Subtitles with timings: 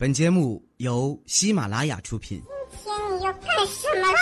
[0.00, 2.40] 本节目由喜马拉雅出品。
[2.84, 4.18] 今天你要干什么啦？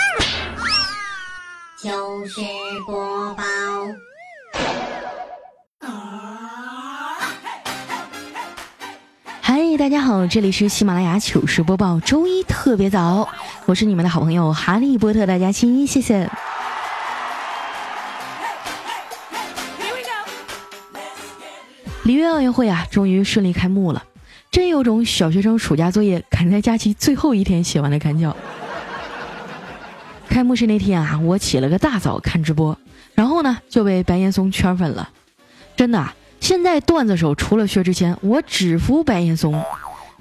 [1.77, 2.41] 糗事
[2.87, 3.43] 播报。
[9.39, 13.29] 嗨，大家好，这里是喜马拉雅糗事播报，周一特别早，
[13.67, 16.27] 我是你们的好朋友哈利波特大家亲，谢谢。
[22.01, 24.03] 里约奥运会啊，终于顺利开幕了。
[24.49, 28.35] 真有种小学生暑假作业赶在假期最后一天写完的感觉。
[30.29, 32.77] 开幕式那天啊，我起了个大早看直播，
[33.15, 35.09] 然后呢就被白岩松圈粉了。
[35.75, 39.63] 真的，现在段子手除了薛之谦，我只服白岩松，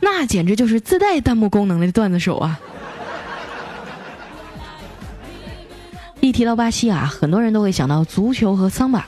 [0.00, 2.60] 那简直就是自带弹幕功能的段子手啊！
[6.20, 9.06] 一提到巴西啊，很多人都会想到足球和桑巴。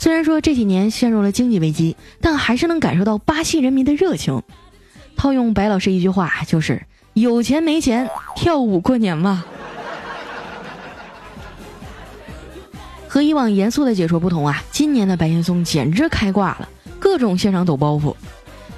[0.00, 4.40] 虽然说这几年陷入了经济危机，但还是能感受到巴西人民的热情。
[5.16, 6.80] 套用白老师一句话，就是
[7.14, 9.44] 有钱没钱跳舞过年嘛。
[13.08, 16.68] 和以往严肃的解说不同啊，今年的白岩松简直开挂了，
[17.00, 18.14] 各种现场抖包袱。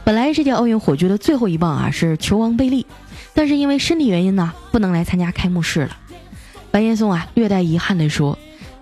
[0.03, 2.87] 本来这届奥运火炬的最后一棒啊是球王贝利，
[3.34, 5.98] 但是因为身体原因呢，不能来参加开幕式了。
[6.70, 8.39] 白岩松啊略带遗憾地说。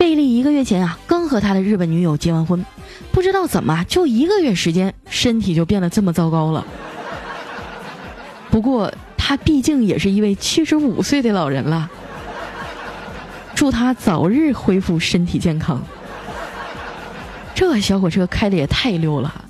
[0.09, 2.65] 贝利一个月前啊，刚和他的日本女友结完婚，
[3.13, 6.67] 不知道怎么就一个月时间，身体就变得这么糟糕了。
[8.51, 11.91] 不过他毕竟也是一位七十五岁的老人了，
[13.55, 15.85] 祝他早日恢复身体健康。
[17.55, 19.45] 这小火车开的也太溜了。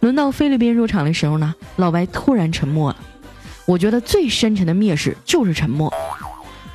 [0.00, 2.96] 轮到菲律宾入场的时候呢，老白突然沉默了。
[3.66, 5.92] 我觉得最深沉的蔑视就是沉默。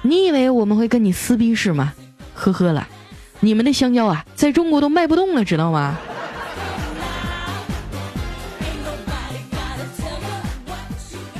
[0.03, 1.91] 你以为我们会跟你撕逼是吗？
[2.35, 2.87] 呵呵了。
[3.39, 5.97] 你们的香蕉啊，在中国都卖不动了，知道吗？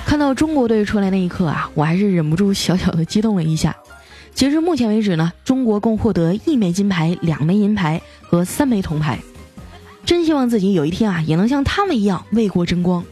[0.06, 3.76] 看到中国队出来那一刻啊，我还是忍不住小小的激动了一下。
[4.34, 9.20] 截至目前为止呢，中国共获得一枚金牌、两枚银牌和三枚铜牌。
[10.06, 13.04] 真希望自己有一天啊，也能像他们一样为国争光。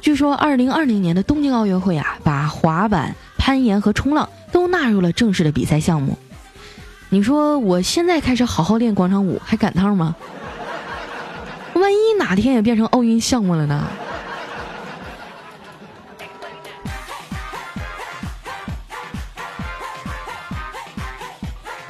[0.00, 6.18] 据说，二零二零年的东京奥运会啊，把滑板、攀岩和冲浪都纳入了正式的比赛项目。
[7.10, 10.14] 你说我现在开始好好练广场舞还赶趟吗？
[11.74, 13.88] 万一哪天也变成奥运项目了呢？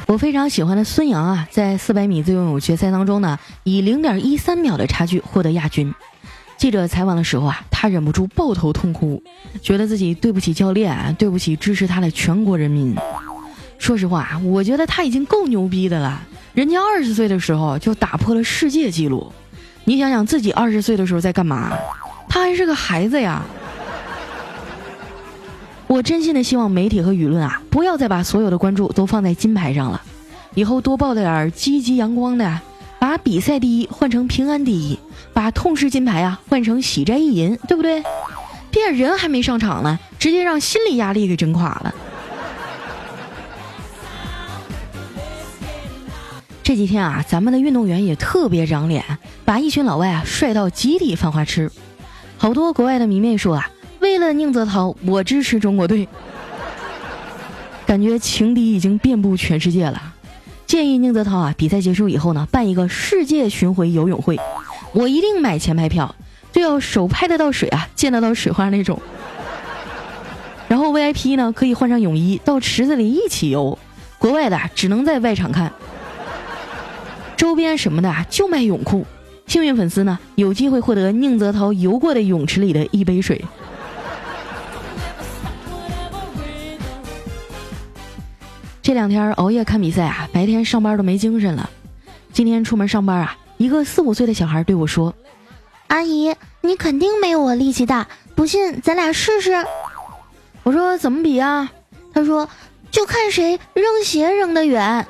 [0.06, 5.92] 我非常喜欢的孙杨啊，在四百米自由泳决赛当中呢，以零点一三秒的差距获得亚军。
[6.56, 9.22] 记者采访的时候啊，他忍不住抱头痛哭，
[9.60, 12.96] 觉得自己对不起教练，对不起支持他的全国人民。
[13.78, 16.20] 说实话，我觉得他已经够牛逼的了。
[16.52, 19.32] 人家二十岁的时候就打破了世界纪录，
[19.84, 21.72] 你想想自己二十岁的时候在干嘛？
[22.28, 23.42] 他还是个孩子呀。
[25.86, 30.02] 我真心的希望媒体和舆论啊，不要再把所有的关注都放在金牌上了，
[30.54, 32.60] 以后多报点积极阳光的，
[32.98, 34.98] 把比赛第一换成平安第一，
[35.32, 38.02] 把痛失金牌啊换成喜摘一银，对不对？
[38.70, 41.94] 别人还没上场呢，直接让心理压力给整垮了。
[46.68, 49.02] 这几天啊，咱们的运动员也特别长脸，
[49.42, 51.72] 把一群老外啊帅到集体犯花痴。
[52.36, 53.70] 好多国外的迷妹说啊，
[54.00, 56.06] 为了宁泽涛，我支持中国队。
[57.86, 60.12] 感觉情敌已经遍布全世界了。
[60.66, 64.38] 建议宁泽涛啊，比赛结束以后呢，办一个世界巡回游泳会，
[64.92, 66.14] 我一定买前排票，
[66.52, 69.00] 就要手拍得到水啊，见得到水花那种。
[70.68, 73.78] 然后 VIP 呢，可以换上泳衣到池子里一起游，
[74.18, 75.72] 国外的只能在外场看。
[77.38, 79.06] 周边什么的就卖泳裤，
[79.46, 83.40] 幸运粉丝呢有机会获得宁泽涛游过的泳池里的一杯水。
[88.82, 91.70] 这两天熬夜看比赛啊，白天上班都没精神了。
[92.32, 95.14] 今天出门上班啊，一个四五岁的小孩对我说
[95.86, 99.52] ：“阿姨，你肯定没有我力气大，不信咱俩试试。”
[100.64, 101.70] 我说：“怎么比啊？”
[102.12, 102.48] 他说
[102.90, 105.06] ：“就看谁扔鞋扔得远。”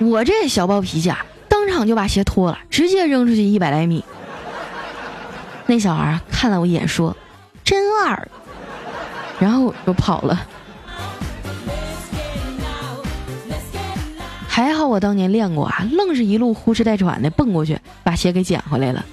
[0.00, 4.04] 我这小暴脾气啊，当场就把鞋脱了，直接扔出去一百来米。
[5.66, 7.16] 那小孩看了我一眼，说
[7.64, 8.28] ：“真二。”
[9.40, 10.40] 然后就跑了。
[14.46, 19.04] 还好我当年练过啊，愣是一路呼哧带喘的蹦过去，把鞋给捡回来了。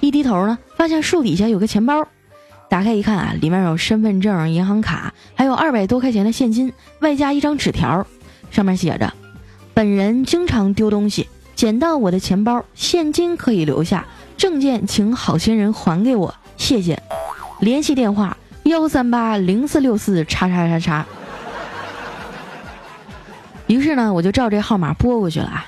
[0.00, 2.06] 一低头呢，发现树底下有个钱包，
[2.68, 8.04] 打开一看啊，里面有身份证、银行卡，还有二百多块钱的现金，外加一张纸条，
[8.50, 9.12] 上面写着。
[9.74, 17.02] 本人经常丢东西，捡到我的钱包，现金可以留下，证件请好心人还给我，谢谢。
[17.60, 21.06] 联系电话幺三八零四六四叉叉叉叉。
[23.66, 25.66] 于是呢，我就照这号码拨过去了啊。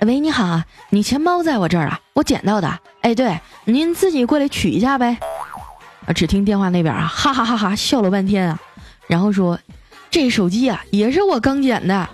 [0.00, 2.78] 喂，你好，你钱包在我这儿啊，我捡到的。
[3.00, 5.18] 哎，对，您自己过来取一下呗。
[6.06, 8.60] 啊，只听电话那边啊，哈哈哈哈笑了半天啊，
[9.08, 9.58] 然后说，
[10.08, 12.08] 这手机啊也是我刚捡的。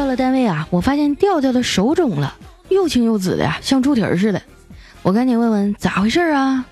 [0.00, 2.34] 到了单位啊，我发现调调的手肿了，
[2.70, 4.40] 又青又紫的呀，像猪蹄儿似的。
[5.02, 6.64] 我赶紧问问咋回事啊？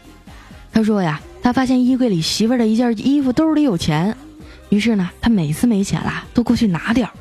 [0.73, 1.21] 他说呀。
[1.43, 4.17] 他发现衣柜里媳妇儿的一件衣服兜里有钱，
[4.71, 7.13] 于是呢，他每次没钱了都过去拿点儿，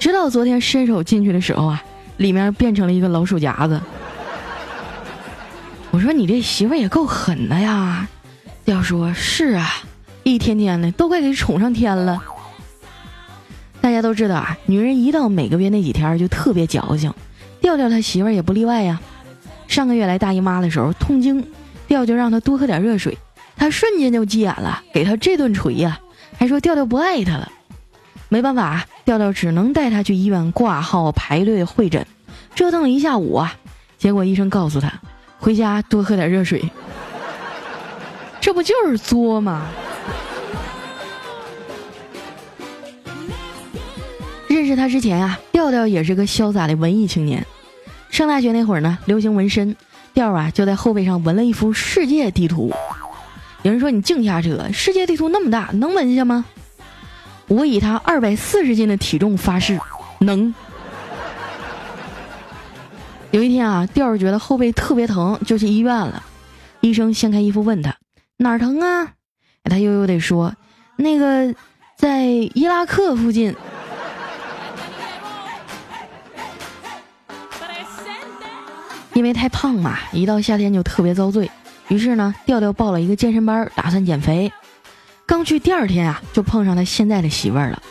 [0.00, 1.82] 直到昨天伸手进去的时候啊，
[2.16, 3.80] 里面变成了一个老鼠夹子。
[5.92, 8.08] 我说你这媳妇儿也够狠的呀！
[8.64, 9.68] 调说是啊，
[10.24, 12.20] 一天天的都快给宠上天了。
[13.86, 17.14] 大家都知道啊，女人一到每个月那几天就特别矫情，
[17.60, 19.00] 调调他媳妇也不例外呀。
[19.68, 21.46] 上个月来大姨妈的时候痛经，
[21.86, 23.16] 调就让她多喝点热水。
[23.56, 26.00] 他瞬间就急眼了，给他这顿锤呀，
[26.36, 27.52] 还说调调不爱他了。
[28.28, 32.04] 没办法，调调只能带他去医院挂号排队会诊，
[32.56, 33.54] 折腾了一下午啊。
[33.98, 34.92] 结果医生告诉他，
[35.38, 36.68] 回家多喝点热水。
[38.40, 39.68] 这不就是作吗？
[44.66, 47.46] 认识他之前啊，调调也是个潇洒的文艺青年。
[48.10, 49.76] 上大学那会儿呢，流行纹身，
[50.12, 52.72] 调啊就在后背上纹了一幅世界地图。
[53.62, 56.44] 有人说你净瞎扯，世界地图那么大，能纹下吗？
[57.46, 59.78] 我以他二百四十斤的体重发誓，
[60.18, 60.52] 能。
[63.30, 66.24] 有一天啊，调儿觉得后背特别疼，就去医院了。
[66.80, 67.94] 医生掀开衣服问他
[68.38, 69.12] 哪儿疼啊？
[69.62, 70.52] 他悠悠地说
[70.98, 71.54] ：“那个
[71.96, 73.54] 在伊拉克附近。”
[79.16, 81.50] 因为太胖嘛，一到夏天就特别遭罪。
[81.88, 84.52] 于是呢，调调报了一个健身班，打算减肥。
[85.24, 87.82] 刚去第二天啊，就碰上他现在的媳妇儿了。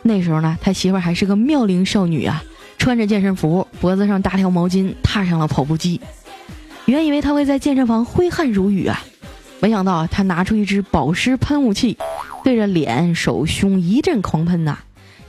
[0.00, 2.42] 那时候呢，他媳妇儿还是个妙龄少女啊，
[2.78, 6.00] 穿着健身服，脖子上搭条毛巾，踏上了跑步机。
[6.86, 8.98] 原以为他会在健身房挥汗如雨啊，
[9.60, 11.98] 没想到他拿出一支保湿喷雾器，
[12.42, 14.78] 对着脸、手、胸一阵狂喷呐。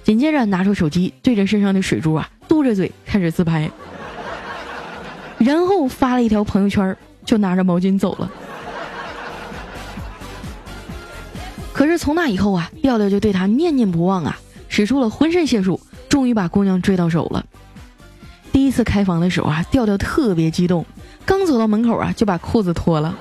[0.06, 3.70] 紧接着拿出手机，对着身上的水珠啊，嘟着嘴开始自拍，
[5.44, 6.96] 然后发了一条朋友圈。
[7.26, 8.30] 就拿着毛巾走了。
[11.72, 14.38] 可是从那以后啊，调调就对他念念不忘啊，
[14.68, 15.80] 使出了浑身解数，
[16.10, 17.46] 终于把姑娘追到手了。
[18.52, 20.86] 第一次开房的时候啊，调调特别激动，
[21.26, 23.18] 刚走到门口啊，就把裤子脱了。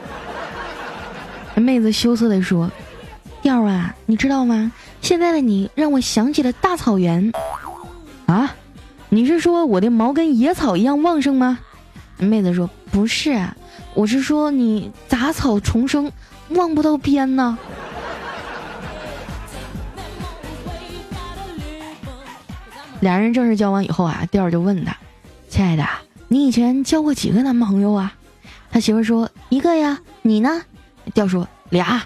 [1.55, 2.69] 妹子羞涩的说
[3.41, 4.73] ：“调啊，你知道吗？
[5.01, 7.33] 现在的你让我想起了大草原。
[8.27, 8.53] 啊，
[9.11, 11.61] 你是说我的毛跟野草一样旺盛吗？”
[12.25, 13.39] 妹子说：“不是。”
[13.95, 16.11] 我是说，你杂草丛生，
[16.51, 17.59] 望不到边呢。
[23.01, 24.97] 俩人正式交往以后啊，调儿就问他
[25.51, 25.87] ：“亲爱的，
[26.29, 28.15] 你以前交过几个男朋友啊？”
[28.71, 30.63] 他媳妇说：“一个呀。”你呢？
[31.13, 32.03] 调说：“俩。”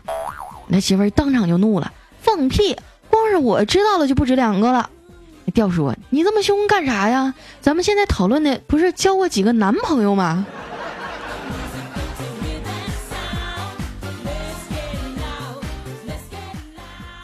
[0.73, 2.77] 他媳妇当场就怒了：“放屁！
[3.09, 4.91] 光是我知道了就不止两个了。”
[5.57, 7.33] 调说：“你这么凶干啥呀？
[7.63, 10.45] 咱们现在讨论的不是交过几个男朋友吗？”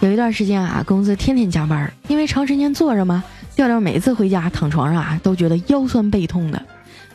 [0.00, 3.22] 有一段时间啊，公司天天加班，因为长时间坐着嘛，
[3.54, 6.62] 调调每次回家躺床上啊，都觉得腰酸背痛的。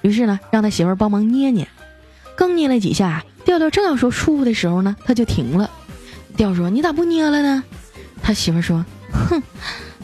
[0.04, 1.68] 于是呢，让他媳妇儿帮忙捏捏。
[2.38, 5.72] 刚捏了几下，调调正要说舒服的时候呢，他就停了。
[6.36, 7.64] 调说：“你咋不捏了呢？”
[8.22, 9.42] 他媳妇儿说：“哼，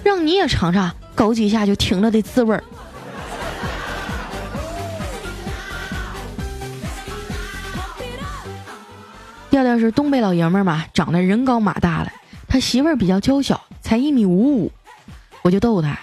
[0.04, 2.64] 让你也尝尝搞几下就停了的滋味儿。”
[9.50, 12.12] 调调是东北老爷们儿嘛，长得人高马大的。
[12.48, 14.72] 他媳妇儿比较娇小，才一米五五，
[15.44, 15.98] 我就逗他：“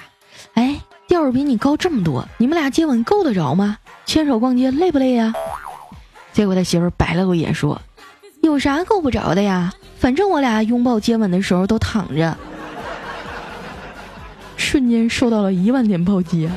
[0.54, 3.78] 哎，调儿比你高这么多，你们俩接吻够得着吗？
[4.06, 5.34] 牵手逛街累不累呀？”
[6.32, 7.80] 结果他媳妇儿白了我一眼说
[8.42, 9.72] ：“有啥够不着的呀？
[9.98, 12.36] 反正我俩拥抱接吻的时候都躺着。”
[14.70, 16.48] 瞬间受到了一万点暴击。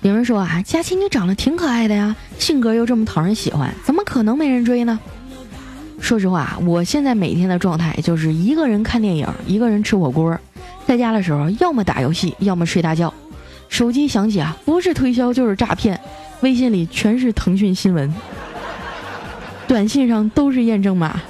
[0.00, 4.98] 有人说啊，佳琪你长得挺可爱的呀，性格又这么讨人喜欢，怎么可能没人追呢？
[6.00, 10.34] 说实话，我现在每天的状态就是一个人看电影，一个人吃火锅，
[10.86, 13.12] 在家的时候要么打游戏，要么睡大觉。
[13.68, 16.00] 手机响起啊，不是推销就是诈骗，
[16.40, 18.10] 微信里全是腾讯新闻，
[19.66, 21.20] 短信上都是验证码。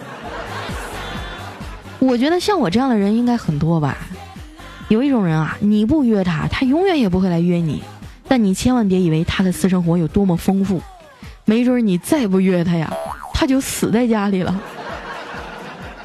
[2.01, 3.97] 我觉得像我这样的人应该很多吧。
[4.89, 7.83] 有一种人啊，你不约他，他永远也不会来约你。
[8.27, 10.81] 但你千万别以为他的私生活有多么丰富，
[11.45, 12.93] 没准你再不约他呀，
[13.35, 14.59] 他就死在家里了。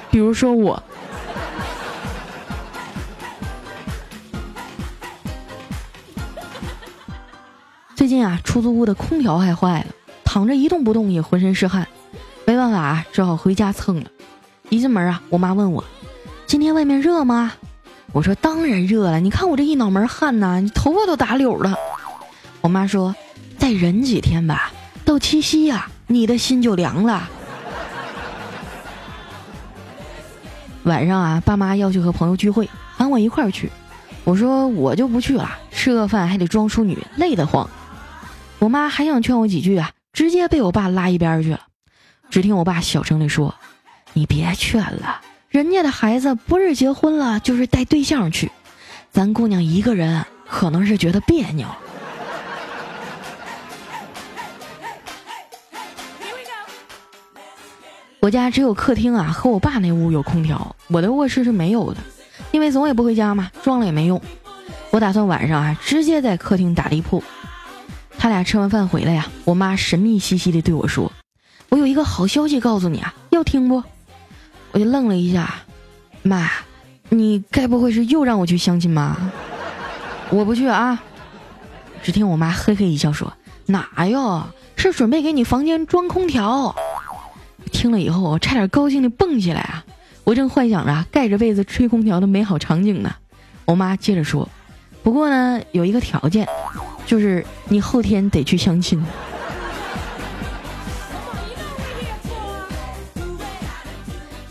[0.09, 0.81] 比如说我。
[7.95, 9.87] 最近啊，出租屋的空调还坏了，
[10.25, 11.87] 躺着一动不动也浑身是汗，
[12.45, 14.09] 没办法啊，只好回家蹭了。
[14.73, 15.83] 一进门啊，我妈问我
[16.47, 17.53] ：“今天外面热吗？”
[18.11, 21.75] 我说：“当然热了，你看我这一脑门汗呐，你头发都打绺了。”
[22.61, 23.15] 我妈说
[23.59, 24.71] ：“再忍几天吧，
[25.05, 27.29] 到七夕呀，你的心就凉了。”
[30.85, 33.69] 晚上啊，爸妈要去和朋友聚会，喊我一块儿去，
[34.23, 37.69] 我说我就不去了，吃个饭还得装淑女，累得慌。
[38.57, 41.59] 我妈还想劝我几句啊，直接被我爸拉一边去了。
[42.31, 43.53] 只听我爸小声地说
[44.13, 48.51] ：“你别劝了，人家的孩子不是结婚了，就是带对象去，
[49.11, 51.67] 咱姑娘一个人可能是觉得别扭。”
[58.19, 61.99] 我家只有客厅啊和我爸那屋有空调，我的卧室是没有的，
[62.51, 64.21] 因为总也不回家嘛，装了也没用。
[64.91, 67.21] 我打算晚上啊直接在客厅打地铺。
[68.17, 71.11] 他俩吃完饭回来呀，我妈神秘兮兮的对我说
[71.67, 73.83] ：“我有一个好消息告诉你啊，要听不？”
[74.73, 75.53] 我就愣了一下，
[76.23, 76.49] 妈，
[77.09, 79.17] 你该不会是又让我去相亲吧？
[80.31, 81.01] 我不去啊！
[82.01, 83.31] 只听我妈嘿嘿一笑说
[83.67, 86.75] ：“哪哟，是准备给你房间装空调。”
[87.71, 89.85] 听了以后，我差点高兴的蹦起来啊！
[90.23, 93.13] 我正幻想着盖着被子吹空调的美好场景呢。
[93.65, 94.49] 我妈接着说
[95.03, 96.47] ：“不过呢，有一个条件。”
[97.05, 99.05] 就是你后天得去相亲。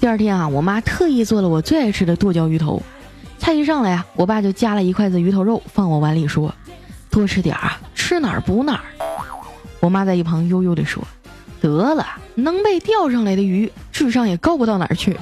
[0.02, 2.82] 第二天啊，我妈特意做了我最爱吃的剁椒鱼头，
[3.38, 6.52] 菜一上来啊，我爸就夹了一筷子鱼头肉放我碗里，说
[7.09, 8.80] ：“多吃点啊，吃哪儿补哪儿。”
[9.78, 11.00] 我妈在一旁悠悠地说
[11.62, 12.04] ：“得了，
[12.35, 15.16] 能被钓上来的鱼，智商也高不到哪儿去。”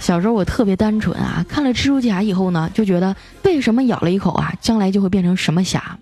[0.00, 5.98] 小时候我特别单纯啊，看了蜘蛛侠以后呢，就觉得为什么咬了一口啊，将来就会变成什么侠？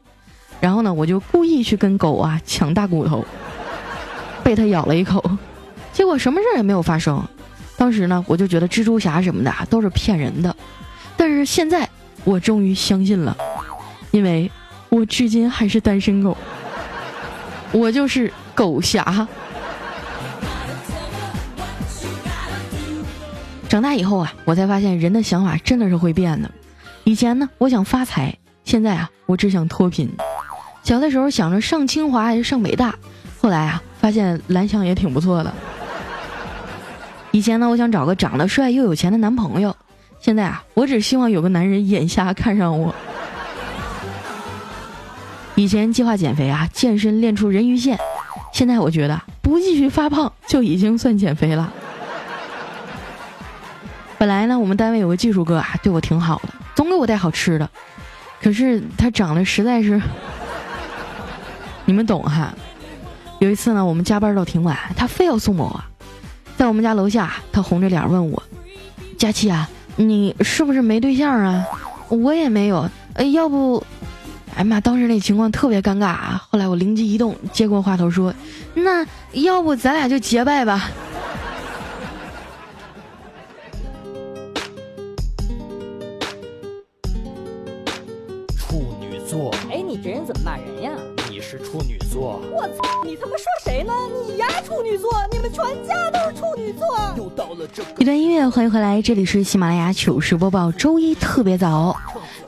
[0.61, 3.25] 然后呢，我就故意去跟狗啊抢大骨头，
[4.45, 5.23] 被它咬了一口，
[5.93, 7.23] 结果什么事儿也没有发生。
[7.77, 10.55] 当时呢，我就觉得蜘蛛侠什么的都是骗人的。
[11.17, 11.89] 但是现在
[12.25, 13.37] 我终于相信了，
[14.11, 14.51] 因为
[14.89, 16.37] 我至今还是单身狗，
[17.73, 19.27] 我就是狗侠。
[23.69, 26.51] 长大以后啊，我才发现人的想法真的是会变的。
[27.05, 28.35] 以前呢，我想发财；
[28.65, 30.11] 现在啊，我只想脱贫。
[30.83, 32.95] 小的时候想着上清华还是上北大，
[33.41, 35.55] 后来啊，发现蓝翔也挺不错的。
[37.31, 39.71] 以前呢，我想找个长得帅又有钱的男朋友；
[40.21, 42.93] 现在啊，我只希望有个男人眼瞎看上我。
[45.55, 47.97] 以前计划减肥啊，健身练出人鱼线；
[48.53, 51.73] 现在我觉得不继续发胖就已经算减肥了。
[54.19, 57.71] 本来呢，我们单位有个技术哥啊，对我挺好的，总给我带好吃的。
[58.43, 60.03] 可是他长得实在是，
[61.87, 62.53] 你们懂哈。
[63.43, 65.83] 有一次呢，我们加班到挺晚，他非要送我，
[66.57, 68.41] 在我们家楼下，他红着脸问我
[69.19, 71.67] ：“佳琪啊，你是不是没对象啊？
[72.09, 72.89] 我也没有。
[73.15, 73.83] 呃，要不……
[74.55, 76.41] 哎妈，当时那情况特别尴尬啊。
[76.51, 78.33] 后来我灵机一动，接过话头说：
[78.75, 80.89] 那要不咱俩就结拜吧。
[88.57, 90.93] ”处女座，哎，你这人怎么骂人呀？
[91.43, 92.41] 你是处女座。
[92.53, 93.03] 我操！
[93.05, 93.93] 你他妈说谁呢？
[94.29, 95.11] 你呀，处女座！
[95.33, 96.87] 你们全家都是处女座。
[97.17, 101.97] 又到了这一段音乐，欢迎回来，这里是喜马拉雅糗事播报，周一特别早，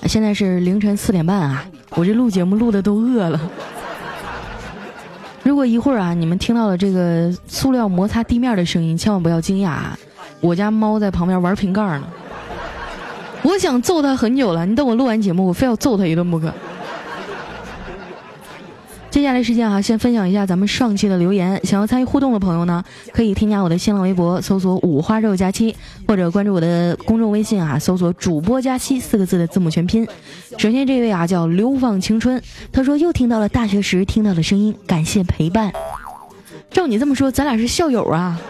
[0.05, 1.65] 现在是凌晨四点半啊！
[1.97, 3.41] 我这录节目录的都饿了。
[5.43, 9.99] 如果一会儿啊，你们听到了这个塑料摩擦地面的声音，千万不要惊讶啊！
[10.41, 12.05] 我家猫在旁边玩瓶盖呢。
[13.43, 16.55] 我想揍它很久了，你等我录完节目，我非要揍它一顿不可。
[19.15, 21.61] 接下来时间啊，先分享一下咱们上期的留言。
[21.63, 25.73] 想要参与互动的朋友呢，可以添加我的新浪微博，搜索“五花肉佳期”，
[26.09, 30.05] 或者关注我的公众微信啊，搜索“主播佳期”四个字的字母全拼。
[30.59, 32.43] 首先这位啊叫流放青春，
[32.73, 35.73] 他说又听到了大学时听到的声音，感谢陪伴。
[36.73, 38.41] 照你这么说，咱俩是校友啊。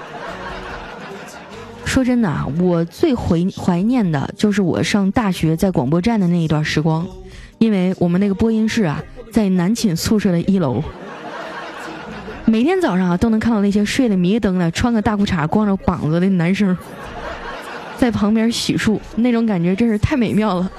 [1.84, 7.06] 说真的啊，我最怀怀念的就是我上大学在广播站的那一段时光，
[7.58, 9.04] 因为我们那个播音室啊。
[9.34, 10.80] 在男寝宿舍的一楼，
[12.44, 16.78] 每天早上啊都能看到那些睡得迷瞪的、穿个大裤衩、光着膀子的男生，
[17.98, 20.70] 在旁边洗漱，那种感觉真是太美妙了。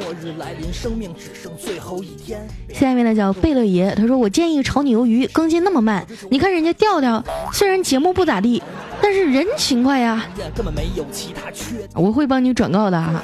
[0.00, 2.40] 末日来临，生命只剩最后一天。
[2.72, 8.62] 下面呢叫贝勒爷，他说我建议炒你鱿鱼更新那么慢，你看人家调调，虽然节目不咋地，
[9.02, 10.24] 但是人勤快呀。
[10.54, 11.76] 根本没有其他缺。
[11.94, 13.22] 我会帮你转告的啊。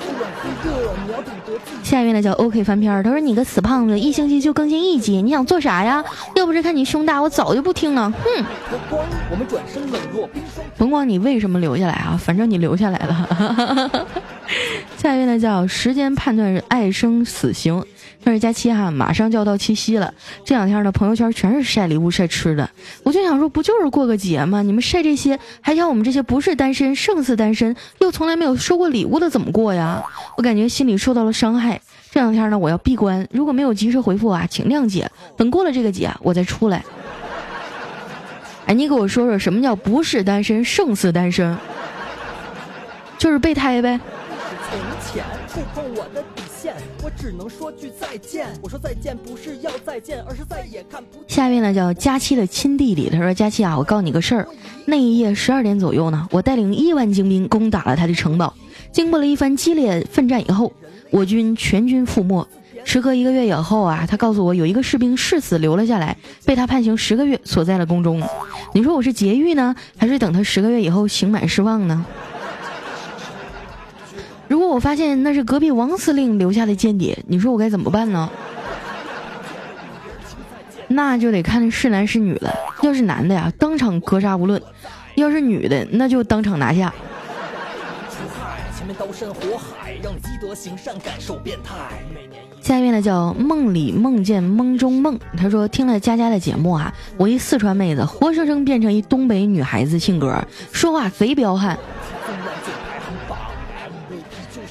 [1.82, 6.04] 下面呢叫 OK 翻篇，他说你个死胖子，一星期就更新一集，你想做啥呀？
[6.34, 8.12] 要不是看你胸大，我早就不听了。
[8.12, 8.44] 哼。
[10.76, 14.06] 甭管你为什么留下来啊，反正你留下来了。
[14.96, 17.84] 下一位呢叫时间判断爱生死刑，
[18.24, 20.12] 他是佳期哈，马上就要到七夕了，
[20.44, 22.68] 这两天呢朋友圈全是晒礼物晒吃的，
[23.04, 24.62] 我就想说不就是过个节吗？
[24.62, 30.02] 你们晒这些还想我们这些不是单身胜似单身又从来没有收过礼物的怎么过呀？
[30.36, 31.80] 我感觉心里受到了伤害。
[32.10, 35.08] 这两天呢我要闭关，如果没有及时回复啊，请谅解。
[35.36, 36.82] 等过了这个节我再出来。
[38.64, 41.56] 哎，你给我说说什么叫不是单身胜似单身？
[43.18, 44.00] 就是备胎呗。
[44.68, 48.48] 从前触碰我的底线，我只能说句再见。
[48.60, 51.22] 我说再见不是要再见，而是再也看不。
[51.28, 54.48] 下面呢叫佳期的亲弟弟，他说佳期啊，我告诉你个事儿。
[54.84, 58.52] 那一夜十二点左右呢，我带领亿万精兵攻打了他的城堡。
[58.90, 60.72] 经过了一番激烈奋战以后，
[61.10, 62.46] 我军全军覆没。
[62.84, 68.20] 时隔一个月以后啊，他告诉我有一个士兵誓死留了下来，被他判刑十个月，锁在了宫中。
[68.72, 72.04] 你说我是劫狱呢，还是等他十个月以后刑满释放呢？
[74.48, 78.30] 如果我发现那是隔壁王司令留下的间谍，你说我该怎么办呢？
[80.88, 82.54] 那就得看是男是女了。
[82.82, 84.60] 要是男的呀，当场格杀无论；
[85.16, 86.94] 要是女的，那就当场拿下。
[92.60, 95.18] 下面呢叫梦里梦见梦中梦。
[95.36, 101.76] 他说听了佳佳的节目啊，我一四川妹子活生生变成一东北女孩子性格，说话贼彪悍。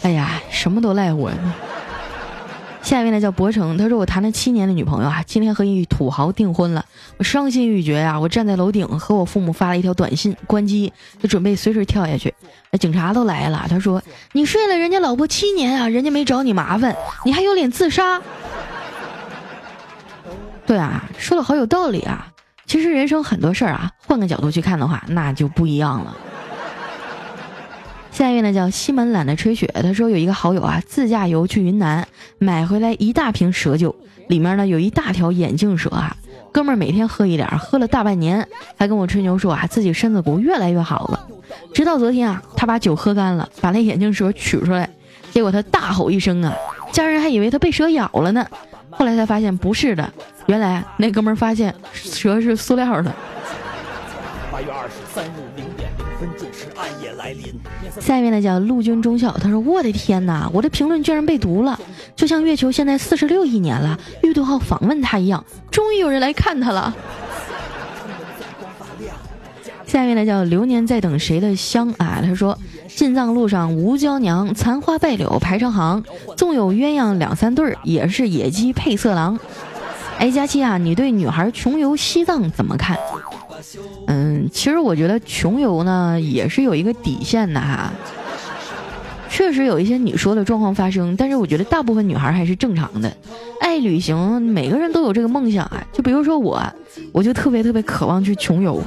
[0.05, 1.31] 哎呀，什么都赖我。
[2.83, 6.85] 下一位呢叫博成，他说我谈了七年的女朋友啊，今天和一土豪订婚了，
[7.17, 8.19] 我伤心欲绝呀！
[8.19, 12.31] 我站在楼顶和我父母发了一条短信，关机，就准备随时跳下去。
[12.69, 13.99] 那警察都来了，他说
[14.33, 18.21] 你睡了人家老婆七年啊，人家没找你麻烦，你还有脸自杀？
[20.67, 22.27] 对啊，说的好有道理啊！
[22.67, 26.15] 其实人生很多事儿啊，换个角度去看的话，那就不一样了。
[28.15, 32.07] 下一位呢叫西门懒得吹雪，他说有一个好友啊，自驾游去云南，
[32.39, 33.93] 买回来一大瓶蛇酒，
[34.29, 36.15] 里面呢有一大条眼镜蛇啊。
[36.53, 38.47] 哥们儿每天喝一点，喝了大半年，
[38.77, 41.27] 还跟我吹牛说啊自己身子骨越来越好了。
[41.73, 44.89] 直到昨天啊，他把酒喝干了，把那眼镜蛇取出来，
[45.31, 46.55] 结果他大吼一声啊，
[46.93, 48.47] 家人还以为他被蛇咬了呢。
[48.91, 50.09] 后来才发现不是的，
[50.45, 53.13] 原来那哥们儿发现蛇是塑料的。
[54.49, 55.44] 八月二十三日
[56.25, 57.53] 分准时，暗夜来临。
[58.01, 61.79] 下面呢叫陆军中校，他说：“我的天哪，我的评论居然被读了，
[62.15, 66.95] 就像月球现在四十六亿年了，玉兔号访问他一样，终于有人来看他了。”
[69.85, 72.19] 下面呢叫流年在等谁的香啊？
[72.23, 72.57] 他说
[72.89, 76.03] ：“进藏路上无娇娘，残花败柳排成行，
[76.35, 79.37] 纵有鸳鸯两三对儿，也是野鸡配色狼。”
[80.17, 82.97] 哎，佳期啊，你对女孩穷游西藏怎么看？
[84.07, 87.91] 嗯，其实我觉得穷游呢也是有一个底线的哈。
[89.29, 93.11] 确实有一些你说的状况发生，但是我觉得大部分女孩还是正常的。
[93.59, 95.83] 爱旅行，每个人都有这个梦想啊。
[95.91, 96.63] 就比如说我，
[97.11, 98.81] 我就特别特别渴望去穷游，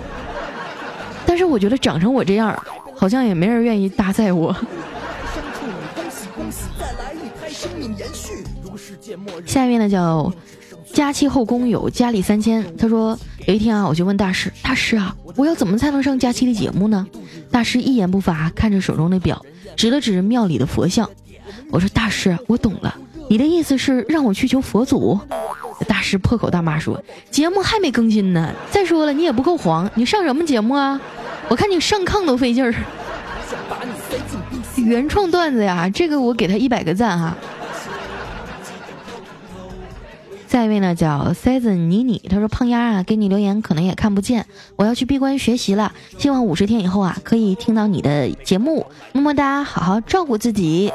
[1.27, 2.57] 但是我觉得长成我这样，
[2.97, 4.57] 好像也没人愿意搭载我。
[9.45, 10.33] 下面呢叫。
[10.99, 12.77] 佳期后宫有佳丽三千。
[12.77, 17.07] 他说有一天啊，我就问大师：“大师啊，我要怎么才能上佳期的节目呢？”
[17.53, 19.41] 大师一言不发，看着手中的表，
[19.77, 21.09] 指了指庙里的佛像。
[21.71, 22.93] 我说：“大师，我懂了，
[23.29, 25.17] 你的意思是让我去求佛祖？”
[25.87, 28.53] 大师破口大骂说：“节目还没更新呢！
[28.73, 31.01] 再说了，你也不够黄，你上什么节目啊？
[31.49, 32.75] 我看你上炕都费劲儿。
[34.75, 37.37] 原创段子呀，这个我给他一百个赞哈。”
[40.49, 50.91] 下一位呢叫 Season 妮妮，他说胖丫啊，给你留言可能也看不见，我要去闭关学习了，希望五十天以后啊可以听到你的节目，么么哒，好好照顾自己。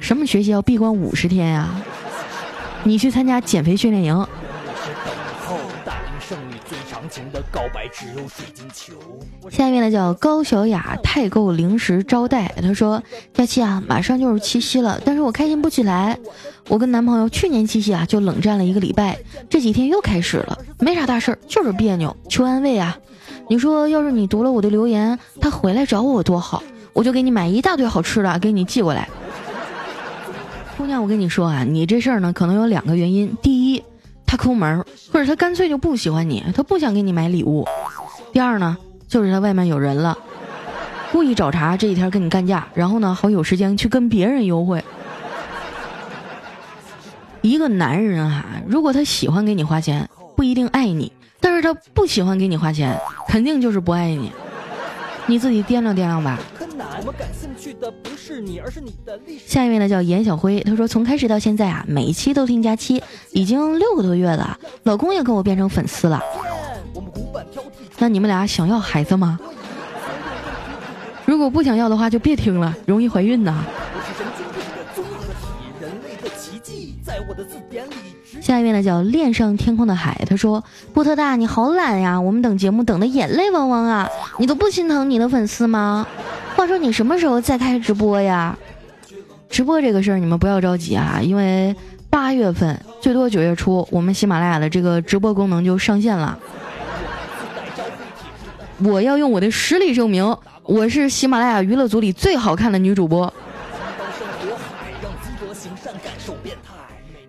[0.00, 1.68] 什么学习要闭关五十天呀？
[2.82, 4.26] 你去参加减肥训练营。
[7.08, 8.94] 情的告白只有水晶球。
[9.50, 13.02] 下面呢叫高小雅太购零食招待，他说
[13.34, 16.18] ：“佳期啊，马上就是七夕了，但是我开心不起来。
[16.68, 22.98] 我跟男朋友去年七夕啊就冷战了一个礼拜，这几天又开始了，没啥大事儿，就是别扭，求安慰啊！
[23.48, 29.08] 你说要是你读了我的留言，他回来找我多好，我就给你买一大堆好吃的给你寄过来。
[30.76, 33.34] 姑娘，我跟你说啊，你这事儿呢，可能有两个原因。
[33.40, 33.82] 第一，
[34.26, 37.66] 他抠门，或者他干脆就不喜欢你，他不想给你买礼物。
[38.32, 38.76] 第二呢，
[39.08, 40.18] 就是他外面有人了，
[41.12, 44.84] 故意找茬，这几天跟你干架，然后呢，好有时间去跟别人幽会。
[47.40, 54.32] 一个男人啊，如果他喜欢给你花钱，不一定爱你；但是他不喜欢给你花钱，肯定就是不爱你。
[55.26, 56.38] 你自己掂量掂量吧。
[59.46, 66.20] 下一位呢叫严小辉，他说从开始到现在啊，每一期都听佳期，已经六个多月了，老公也跟我变成粉丝了。
[67.98, 69.38] 那你们俩想要孩子吗？
[71.24, 73.64] 如果不想要的话，就别听了，容易怀孕呐。
[78.40, 80.62] 下一位呢叫恋上天空的海，他说
[80.92, 84.08] 波特大你好懒呀，我们等节目等的眼泪汪汪啊，
[84.38, 86.06] 你都不心疼你的粉丝吗？
[86.66, 88.58] 他说你什么时候再开直播呀？
[89.48, 91.72] 直播这个事儿你们不要着急啊，因为
[92.10, 96.36] 八月份最多九月初，我们喜马拉雅的这个直播功能就上线了。
[98.82, 103.32] 我要用我的实力证明，我是喜马拉雅娱乐组里最好看的女主播。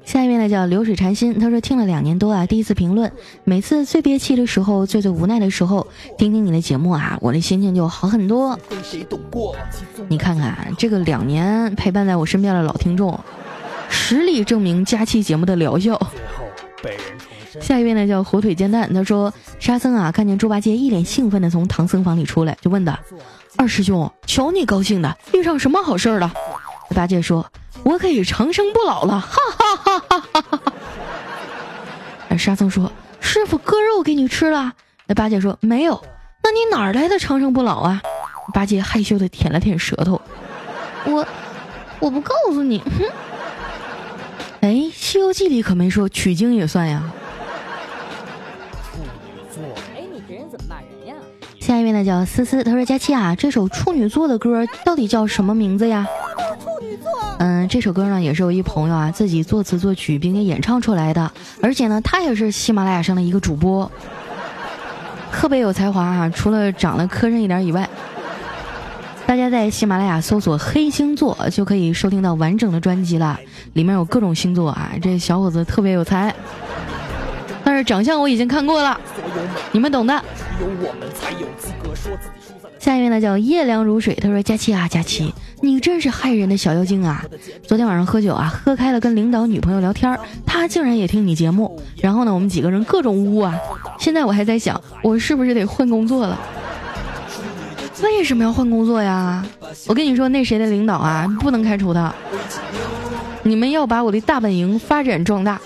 [0.07, 3.11] 下一位呢叫流水禅心，他说听了两年多啊，第一次评论。
[3.43, 5.85] 每次最憋气的时候，最最无奈的时候，
[6.17, 8.57] 听听你的节目啊，我的心情就好很多。
[10.07, 13.19] 你看看这个两年陪伴在我身边的老听众，
[13.89, 15.99] 实力证明佳期节目的疗效。
[17.59, 22.97] 下一位呢叫火腿煎蛋，他说沙僧啊看见猪八戒一脸兴奋的从唐僧房里出来，就问他
[23.57, 26.31] ：“二师兄，瞧你高兴的，遇上什么好事了？”
[26.95, 27.45] 八戒说。
[27.83, 29.66] 我可以长生不老了，哈哈
[29.99, 30.73] 哈哈哈哈！
[32.29, 34.73] 哎，沙僧说：“师傅割肉给你吃了。”
[35.07, 36.03] 那八戒说：“没有。”
[36.43, 38.01] 那你哪来的长生不老啊？
[38.53, 40.21] 八戒害羞的舔了舔舌头
[41.05, 41.27] ：“我，
[41.99, 43.05] 我不告诉你。”哼。
[44.61, 47.03] 哎，《西游记》里可没说取经也算呀。
[51.67, 56.07] 下一位呢叫思思，他说：“佳期啊，这首处女座的歌到底叫什么名字呀？”
[57.39, 61.29] 嗯，这首歌呢也是我一朋友啊自己作词作曲并且演唱出来的，
[61.61, 63.91] 而且呢他也是喜马拉雅上的一个主播，
[65.29, 67.89] 特别有才华啊，除了长得磕碜一点以外，
[69.25, 73.37] 大家在喜马拉雅搜索“黑星座”就可以收听到完整的专辑了，
[73.73, 76.33] 里面有各种星座啊，这小伙子特别有才，
[77.65, 78.97] 但是长相我已经看过了，
[79.73, 80.23] 你们懂的。
[82.79, 87.23] 下一位呢叫夜凉如水，他说：“佳期啊，佳期，你真是害人的小妖精啊！
[87.63, 91.79] 昨天晚上喝酒啊，喝开了，跟领导女朋友聊天，他竟然也听你节目。
[92.01, 93.55] 然后呢，我们几个人各种污啊。
[93.99, 96.39] 现在我还在想，我是不是得换工作了？
[98.03, 99.45] 为什么要换工作呀？
[99.87, 102.13] 我跟你说，那谁的领导啊，不能开除他。
[103.43, 105.59] 你们要把我的大本营发展壮大。”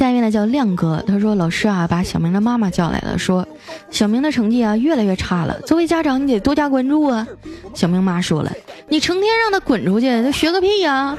[0.00, 3.46] 下一位呢叫亮哥，他说老师啊把小明的妈妈叫来了，说
[3.90, 7.28] 小明的成绩啊越来越差了，作为家长你得多加关注啊。
[7.74, 8.50] 小明妈说了，
[8.88, 11.14] 你成天让他滚出去，他学个屁呀。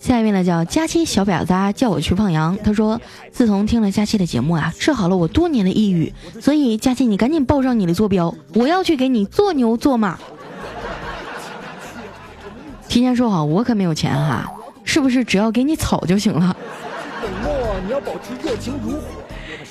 [0.00, 2.56] 下一位呢叫佳期小婊子，叫我去放羊。
[2.64, 2.98] 他说
[3.30, 10.18] 自从听了佳期的节目啊，治好了我多年的抑郁，所以佳期你赶紧报上你的坐标，我要去给你做牛做马。
[12.88, 14.50] 提前说好，我可没有钱哈。
[14.86, 16.56] 是不是只要给你草就行了？
[17.84, 19.00] 你要保持热情如火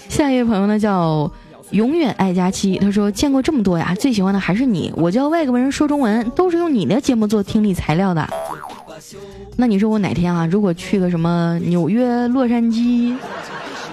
[0.07, 1.29] 下一位朋友呢叫
[1.71, 4.93] 永远爱佳期，他说见过这么多呀，最喜欢的还是你。
[4.95, 8.27] 我教外国人说中文，都是用你的节目做听力材料的。
[9.57, 13.15] 那你说我哪天啊，如果去个什么纽约、洛杉矶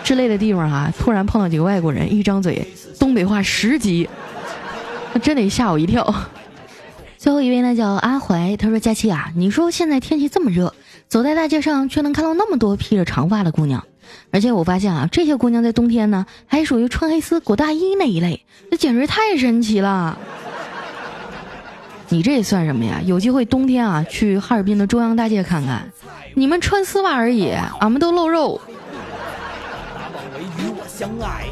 [0.05, 2.67] 之类的地方啊，突然碰到几个外国人，一张嘴
[2.99, 4.09] 东北话十级，
[5.15, 6.15] 那真得吓我一跳。
[7.23, 10.75] 最后一位呢叫阿怀，他说佳期啊，你说现在天气这么热。
[11.07, 13.85] 走在大街上，却能看到那么多披着长发的姑娘，
[14.33, 20.19] 而且我发现啊，这些姑娘在冬天呢，还属于穿黑丝裹大衣那一类，这简直太神奇了。
[22.09, 23.01] 你这也算什么呀？
[23.05, 25.89] 有机会冬天啊，去哈尔滨的中央大街看看，
[26.35, 28.61] 你们穿丝袜而已，俺们都露肉。
[30.75, 31.47] 我相爱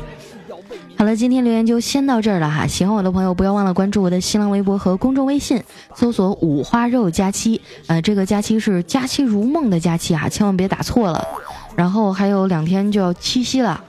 [1.00, 2.66] 好了，今天留言就先到这儿了哈。
[2.66, 7.58] 喜欢我的朋友，不要忘了关注我的新浪微博和公众微信，搜索“五花肉佳期”。
[7.88, 11.26] 呃，这个佳期是佳期如梦的佳期啊，千万别打错了。
[11.74, 13.82] 然后还有两天就要七夕了，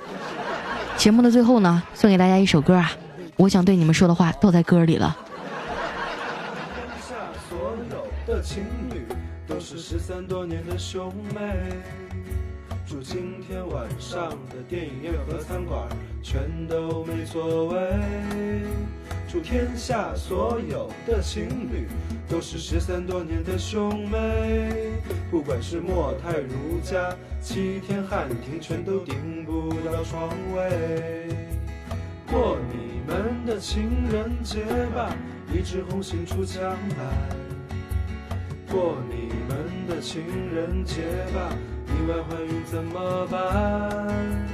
[0.95, 2.89] 节目的最后呢，送给大家一首歌啊，
[3.35, 5.13] 我想对你们说的话都在歌里了。
[8.41, 9.05] 情侣
[9.45, 11.41] 都是失散多年的兄妹
[12.85, 15.87] 祝今天晚上的电影院和餐馆
[16.21, 17.77] 全都没座位。
[19.27, 21.87] 祝天下所有的情侣
[22.27, 24.93] 都是失散多年的兄妹，
[25.29, 31.27] 不管是莫泰如家、七天汉庭，全都订不到床位。
[32.29, 35.15] 过你们的情人节吧，
[35.53, 37.50] 一枝红杏出墙来。
[38.71, 40.23] 过你们的情
[40.55, 41.01] 人节
[41.35, 41.53] 吧，
[41.87, 44.47] 意外怀孕怎么办？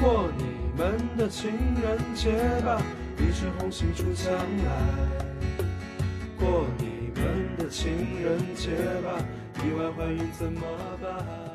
[0.00, 0.44] 过你
[0.78, 2.32] 们的情人节
[2.64, 2.80] 吧。
[3.18, 4.72] 一枝红杏出墙来，
[6.38, 7.92] 过你们的情
[8.22, 8.70] 人节
[9.04, 9.22] 吧，
[9.62, 10.62] 意外怀孕怎么
[11.02, 11.49] 办？